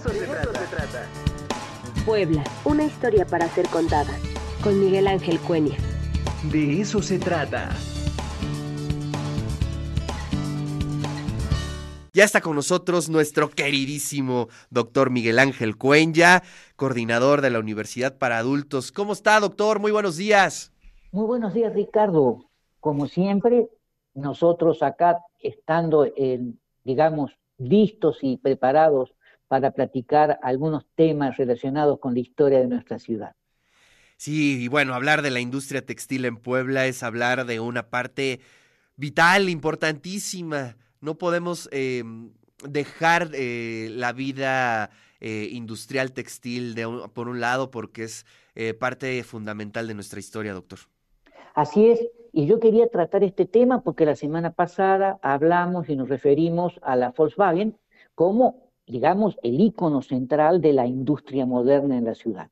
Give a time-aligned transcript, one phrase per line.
[0.00, 1.06] eso, se, trata.
[2.06, 4.16] Puebla, una historia para ser contada.
[4.62, 5.76] Con Miguel Ángel Cuenya.
[6.50, 7.70] De eso se trata.
[12.12, 16.42] Ya está con nosotros nuestro queridísimo doctor Miguel Ángel Cuenya,
[16.76, 18.92] coordinador de la Universidad para Adultos.
[18.92, 19.78] ¿Cómo está, doctor?
[19.78, 20.72] Muy buenos días.
[21.12, 22.46] Muy buenos días, Ricardo.
[22.80, 23.68] Como siempre,
[24.14, 29.14] nosotros acá, estando, en, digamos, listos y preparados
[29.50, 33.34] para platicar algunos temas relacionados con la historia de nuestra ciudad.
[34.16, 38.38] Sí, y bueno, hablar de la industria textil en Puebla es hablar de una parte
[38.94, 42.30] vital, importantísima no podemos em,
[42.68, 49.22] dejar eh, la vida eh, industrial textil de por un lado porque es eh, parte
[49.24, 50.78] fundamental de nuestra historia, doctor.
[51.54, 56.08] Así es, y yo quería tratar este tema porque la semana pasada hablamos y nos
[56.08, 57.76] referimos a la Volkswagen
[58.14, 62.50] como, digamos, el ícono central de la industria moderna en la ciudad.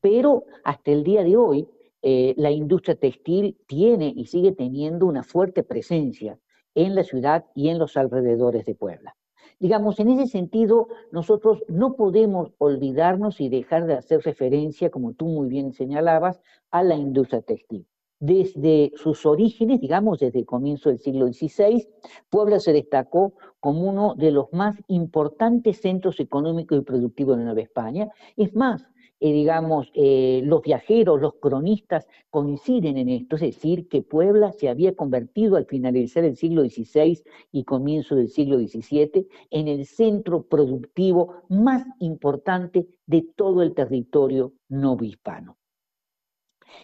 [0.00, 1.68] Pero hasta el día de hoy,
[2.02, 6.38] la industria textil tiene y sigue teniendo una fuerte presencia
[6.74, 9.16] en la ciudad y en los alrededores de Puebla.
[9.58, 15.26] Digamos, en ese sentido, nosotros no podemos olvidarnos y dejar de hacer referencia, como tú
[15.26, 17.86] muy bien señalabas, a la industria textil.
[18.20, 21.88] Desde sus orígenes, digamos, desde el comienzo del siglo XVI,
[22.28, 27.62] Puebla se destacó como uno de los más importantes centros económicos y productivos de Nueva
[27.62, 28.10] España.
[28.36, 28.86] Es más,
[29.20, 34.68] eh, digamos, eh, los viajeros, los cronistas coinciden en esto, es decir, que Puebla se
[34.68, 40.42] había convertido al finalizar el siglo XVI y comienzo del siglo XVII en el centro
[40.42, 45.59] productivo más importante de todo el territorio novohispano.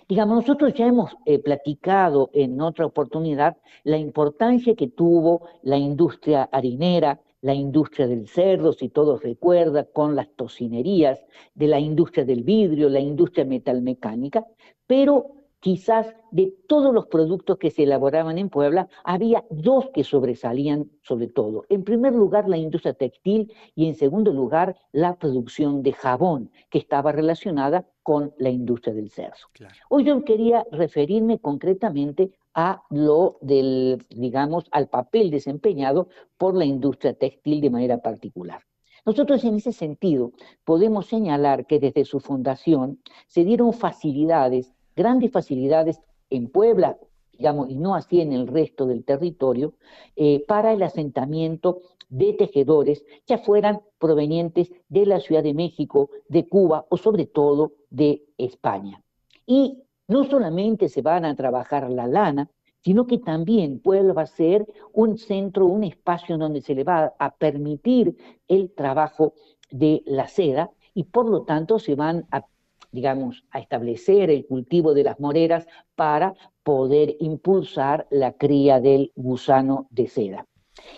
[0.08, 6.48] Digamos, nosotros ya hemos eh, platicado en otra oportunidad la importancia que tuvo la industria
[6.52, 12.42] harinera, la industria del cerdo, si todos recuerdan, con las tocinerías, de la industria del
[12.42, 14.44] vidrio, la industria metalmecánica,
[14.86, 15.35] pero
[15.66, 21.26] quizás de todos los productos que se elaboraban en Puebla, había dos que sobresalían sobre
[21.26, 21.64] todo.
[21.68, 26.78] En primer lugar, la industria textil y en segundo lugar, la producción de jabón, que
[26.78, 29.48] estaba relacionada con la industria del cerdo.
[29.88, 37.14] Hoy yo quería referirme concretamente a lo del, digamos, al papel desempeñado por la industria
[37.14, 38.60] textil de manera particular.
[39.04, 40.32] Nosotros en ese sentido
[40.64, 46.98] podemos señalar que desde su fundación se dieron facilidades, grandes facilidades en Puebla,
[47.32, 49.74] digamos, y no así en el resto del territorio,
[50.16, 56.48] eh, para el asentamiento de tejedores, ya fueran provenientes de la Ciudad de México, de
[56.48, 59.02] Cuba o sobre todo de España.
[59.44, 62.50] Y no solamente se van a trabajar la lana,
[62.86, 67.14] sino que también Puebla va a ser un centro, un espacio donde se le va
[67.18, 69.34] a permitir el trabajo
[69.70, 72.46] de la seda y por lo tanto se van a,
[72.92, 79.86] digamos, a establecer el cultivo de las moreras para poder impulsar la cría del gusano
[79.90, 80.46] de seda.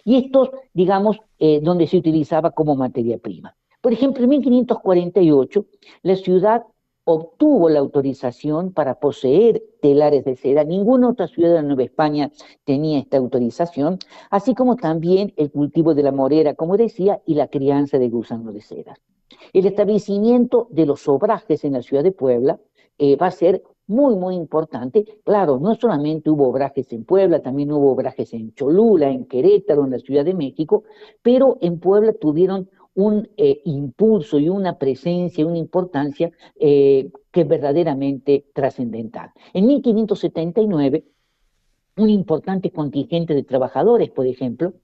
[0.04, 3.54] Y esto, digamos, eh, donde se utilizaba como materia prima.
[3.80, 5.66] Por ejemplo, en 1548,
[6.02, 6.62] la ciudad
[7.10, 10.62] obtuvo la autorización para poseer telares de seda.
[10.62, 12.30] Ninguna otra ciudad de Nueva España
[12.64, 13.98] tenía esta autorización,
[14.30, 18.52] así como también el cultivo de la morera, como decía, y la crianza de gusanos
[18.52, 18.98] de seda.
[19.52, 22.60] El establecimiento de los obrajes en la ciudad de Puebla
[22.98, 25.04] eh, va a ser muy, muy importante.
[25.24, 29.92] Claro, no solamente hubo obrajes en Puebla, también hubo obrajes en Cholula, en Querétaro, en
[29.92, 30.84] la Ciudad de México,
[31.22, 37.48] pero en Puebla tuvieron un eh, impulso y una presencia, una importancia eh, que es
[37.48, 39.30] verdaderamente trascendental.
[39.54, 41.04] En 1579,
[41.96, 44.74] un importante contingente de trabajadores, por ejemplo,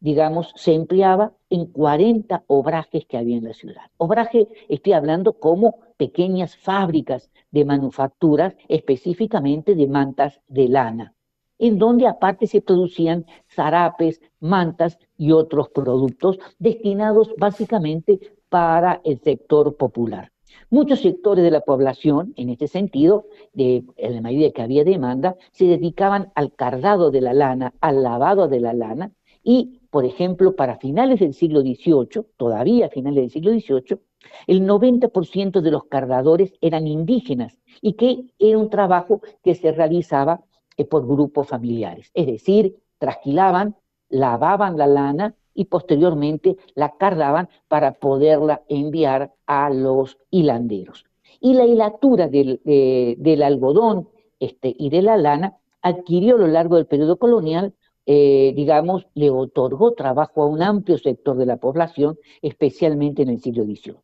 [0.00, 3.82] digamos, se empleaba en 40 obrajes que había en la ciudad.
[3.98, 11.14] Obraje, estoy hablando como pequeñas fábricas de manufacturas, específicamente de mantas de lana
[11.58, 18.18] en donde aparte se producían zarapes, mantas y otros productos destinados básicamente
[18.48, 20.32] para el sector popular.
[20.70, 25.36] Muchos sectores de la población, en este sentido, de, en la medida que había demanda,
[25.52, 29.12] se dedicaban al cardado de la lana, al lavado de la lana,
[29.44, 33.98] y, por ejemplo, para finales del siglo XVIII, todavía finales del siglo XVIII,
[34.46, 40.40] el 90% de los cardadores eran indígenas y que era un trabajo que se realizaba
[40.78, 42.10] eh, por grupos familiares.
[42.14, 43.76] Es decir, trasquilaban,
[44.08, 51.04] lavaban la lana y posteriormente la cardaban para poderla enviar a los hilanderos.
[51.38, 54.08] Y la hilatura del, del algodón
[54.40, 57.74] este, y de la lana adquirió a lo largo del periodo colonial
[58.06, 63.40] eh, digamos, le otorgó trabajo a un amplio sector de la población, especialmente en el
[63.40, 63.96] siglo XVIII.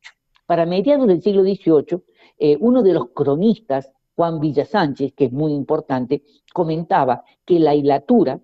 [0.46, 2.00] Para mediados del siglo XVIII,
[2.38, 6.22] eh, uno de los cronistas, Juan Villa Sánchez, que es muy importante,
[6.52, 8.40] comentaba que la hilatura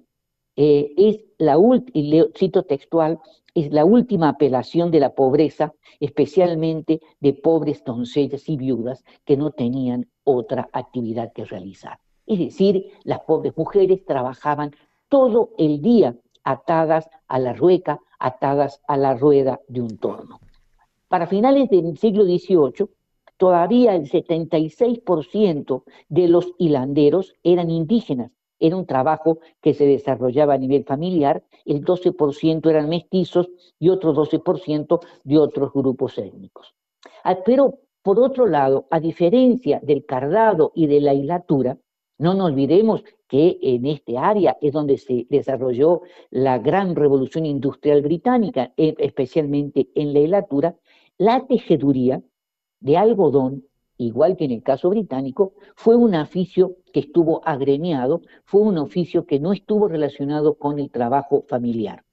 [0.57, 3.19] eh, es la última, cito textual,
[3.55, 9.53] es la última apelación de la pobreza, especialmente de pobres doncellas y viudas que no
[9.53, 11.99] tenían otra actividad que realizar.
[12.27, 14.73] Es decir, las pobres mujeres trabajaban
[15.15, 20.41] todo el día atadas a la rueca, atadas a la rueda de un torno.
[21.07, 22.89] Para finales del siglo XVIII,
[23.37, 28.33] todavía el 76% de los hilanderos eran indígenas.
[28.59, 34.15] Era un trabajo que se desarrollaba a nivel familiar, el 12% eran mestizos y otro
[34.15, 36.75] 12% de otros grupos étnicos.
[37.23, 41.79] Ah, pero, por otro lado, a diferencia del cardado y de la hilatura,
[42.19, 48.01] no nos olvidemos que en este área es donde se desarrolló la gran revolución industrial
[48.01, 50.77] británica, e, especialmente en la hilatura,
[51.19, 52.23] la tejeduría
[52.79, 53.65] de algodón,
[53.97, 59.27] igual que en el caso británico, fue un oficio que estuvo agremiado, fue un oficio
[59.27, 62.05] que no estuvo relacionado con el trabajo familiar.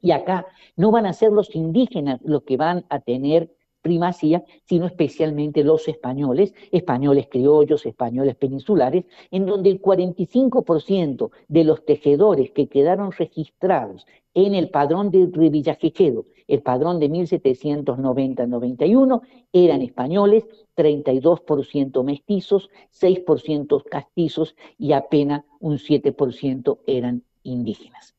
[0.00, 3.50] Y acá no van a ser los indígenas los que van a tener
[3.82, 11.82] primacía, sino especialmente los españoles, españoles criollos, españoles peninsulares, en donde el 45% de los
[11.84, 19.22] tejedores que quedaron registrados en el padrón de Revillagigedo, el padrón de 1790-91,
[19.52, 20.46] eran españoles,
[20.76, 28.14] 32% mestizos, 6% castizos y apenas un 7% eran indígenas.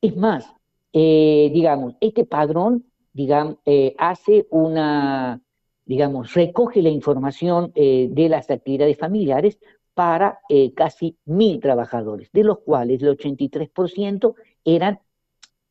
[0.00, 0.52] Es más,
[0.92, 2.84] eh, digamos, este padrón
[3.18, 5.42] digamos, eh, hace una,
[5.84, 9.58] digamos, recoge la información eh, de las actividades familiares
[9.92, 10.38] para
[10.76, 14.34] casi mil trabajadores, de los cuales el 83%
[14.64, 15.00] eran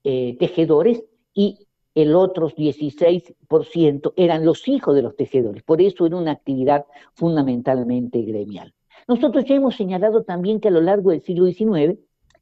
[0.04, 5.64] eh, tejedores y el otro 16% eran los hijos de los tejedores.
[5.64, 8.74] Por eso era una actividad fundamentalmente gremial.
[9.08, 11.98] Nosotros ya hemos señalado también que a lo largo del siglo XIX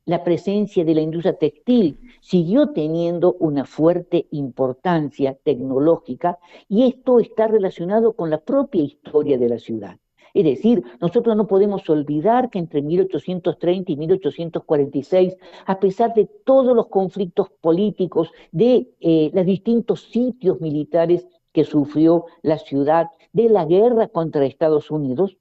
[0.06, 6.38] la presencia de la industria textil siguió teniendo una fuerte importancia tecnológica
[6.70, 9.98] y esto está relacionado con la propia historia de la ciudad.
[10.36, 16.76] Es decir, nosotros no podemos olvidar que entre 1830 y 1846, a pesar de todos
[16.76, 23.66] los conflictos políticos, de eh, los distintos sitios militares que sufrió la ciudad, de la
[23.66, 25.38] guerra contra Estados Unidos,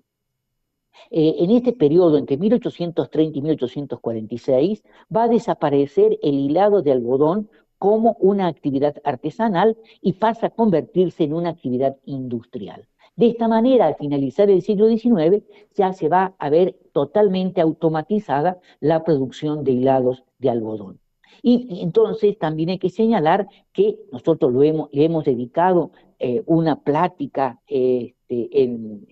[1.11, 7.49] eh, en este periodo, entre 1830 y 1846, va a desaparecer el hilado de algodón
[7.79, 12.89] como una actividad artesanal y pasa a convertirse en una actividad industrial.
[13.17, 15.45] De esta manera, al finalizar el siglo XIX,
[15.75, 20.99] ya se va a ver totalmente automatizada la producción de hilados de algodón.
[21.43, 26.81] Y, entonces también hay que señalar que nosotros lo hemos, le hemos dedicado eh, una
[26.81, 29.07] plática este, en,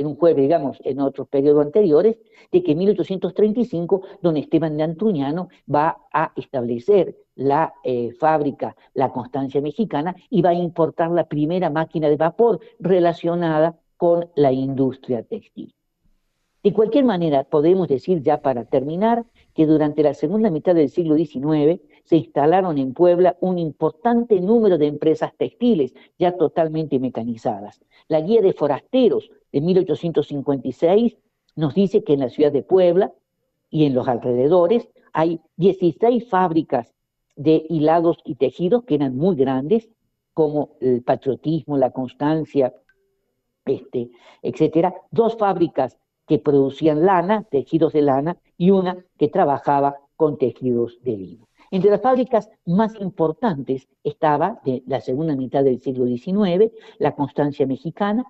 [0.00, 2.16] en un jueves, digamos, en otros periodos anteriores,
[2.50, 9.12] de que en 1835 don Esteban de Antruñano va a establecer la eh, fábrica La
[9.12, 15.22] Constancia Mexicana y va a importar la primera máquina de vapor relacionada con la industria
[15.22, 15.74] textil.
[16.62, 21.16] De cualquier manera, podemos decir ya para terminar que durante la segunda mitad del siglo
[21.16, 27.80] XIX se instalaron en Puebla un importante número de empresas textiles ya totalmente mecanizadas.
[28.08, 31.16] La guía de forasteros de 1856
[31.56, 33.12] nos dice que en la ciudad de Puebla
[33.70, 36.94] y en los alrededores hay 16 fábricas
[37.36, 39.88] de hilados y tejidos que eran muy grandes,
[40.34, 42.74] como el patriotismo, la constancia,
[43.64, 44.10] este,
[44.42, 50.98] etcétera, dos fábricas que producían lana, tejidos de lana, y una que trabajaba con tejidos
[51.02, 51.48] de lino.
[51.70, 57.66] Entre las fábricas más importantes estaba, de la segunda mitad del siglo XIX, la Constancia
[57.66, 58.24] Mexicana,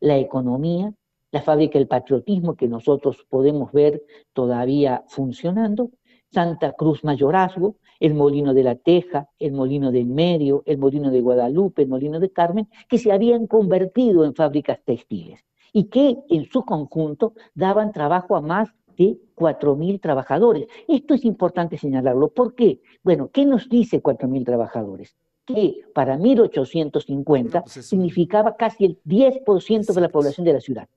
[0.00, 0.94] la Economía,
[1.30, 5.90] la fábrica del Patriotismo, que nosotros podemos ver todavía funcionando,
[6.32, 11.20] Santa Cruz Mayorazgo, el Molino de la Teja, el Molino del Medio, el Molino de
[11.20, 16.46] Guadalupe, el Molino de Carmen, que se habían convertido en fábricas textiles y que en
[16.46, 20.66] su conjunto daban trabajo a más de 4.000 trabajadores.
[20.88, 22.28] Esto es importante señalarlo.
[22.28, 22.80] ¿Por qué?
[23.02, 25.14] Bueno, ¿qué nos dice 4.000 trabajadores?
[25.44, 30.88] Que para 1850 pues significaba casi el 10% de la población de la ciudad.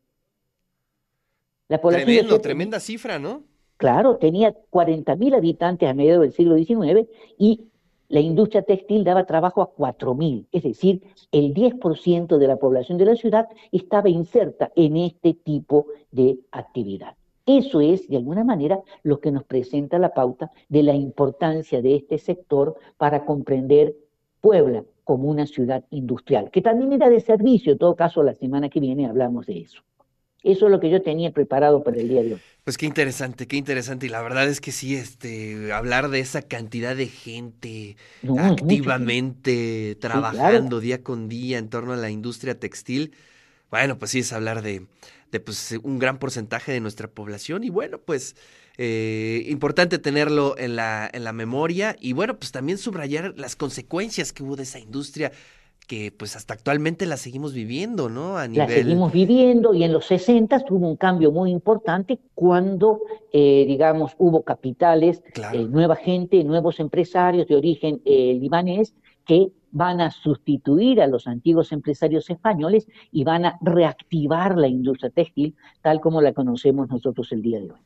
[1.68, 3.44] La población Tremendo, tremenda cifra, ¿no?
[3.78, 7.70] Claro, tenía 40.000 habitantes a mediados del siglo XIX y
[8.10, 13.06] la industria textil daba trabajo a 4.000, es decir, el 10% de la población de
[13.06, 17.16] la ciudad estaba inserta en este tipo de actividad.
[17.58, 21.96] Eso es, de alguna manera, lo que nos presenta la pauta de la importancia de
[21.96, 23.96] este sector para comprender
[24.40, 27.72] Puebla como una ciudad industrial, que también era de servicio.
[27.72, 29.82] En todo caso, la semana que viene hablamos de eso.
[30.44, 32.42] Eso es lo que yo tenía preparado para el día de hoy.
[32.64, 34.06] Pues qué interesante, qué interesante.
[34.06, 37.98] Y la verdad es que sí, este, hablar de esa cantidad de gente
[38.38, 43.12] activamente trabajando día con día en torno a la industria textil,
[43.72, 44.86] bueno, pues sí es hablar de,
[45.32, 47.64] de pues, un gran porcentaje de nuestra población.
[47.64, 48.36] Y bueno, pues
[48.78, 51.96] eh, importante tenerlo en la, en la memoria.
[52.00, 55.32] Y bueno, pues también subrayar las consecuencias que hubo de esa industria
[55.90, 58.38] que pues hasta actualmente la seguimos viviendo, ¿no?
[58.38, 58.70] A nivel...
[58.70, 63.02] La seguimos viviendo y en los 60 tuvo un cambio muy importante cuando,
[63.34, 68.94] eh, digamos, hubo capitales, eh, nueva gente, nuevos empresarios de origen eh, libanés
[69.26, 75.10] que van a sustituir a los antiguos empresarios españoles y van a reactivar la industria
[75.10, 77.80] textil tal como la conocemos nosotros el día de hoy.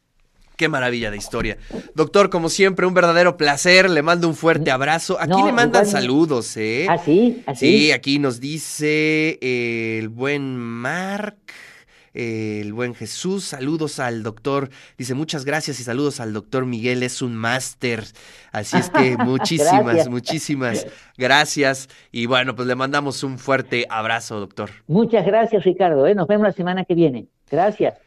[0.56, 1.58] Qué maravilla de historia.
[1.96, 3.90] Doctor, como siempre, un verdadero placer.
[3.90, 5.18] Le mando un fuerte abrazo.
[5.20, 6.86] Aquí le mandan saludos, ¿eh?
[6.88, 7.44] ¿Ah, sí?
[7.48, 7.92] ¿Ah, sí?
[7.92, 11.38] aquí nos dice el buen Mark
[12.14, 13.44] el buen Jesús.
[13.44, 14.70] Saludos al doctor.
[14.98, 17.04] Dice muchas gracias y saludos al doctor Miguel.
[17.04, 18.04] Es un máster.
[18.52, 21.90] Así es que muchísimas, muchísimas gracias.
[22.12, 24.70] Y bueno, pues le mandamos un fuerte abrazo, doctor.
[24.88, 26.08] Muchas gracias, Ricardo.
[26.08, 26.16] ¿eh?
[26.16, 27.28] Nos vemos la semana que viene.
[27.50, 28.04] Gracias.